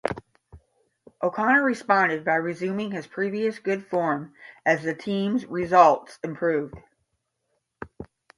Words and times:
O'Connor 1.21 1.63
responded 1.63 2.25
by 2.25 2.33
resuming 2.33 2.89
his 2.89 3.05
previous 3.05 3.59
good 3.59 3.85
form 3.85 4.33
as 4.65 4.81
the 4.81 4.95
team's 4.95 5.45
results 5.45 6.17
improved. 6.23 6.73